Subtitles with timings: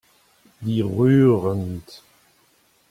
[0.61, 2.01] Wie rührend!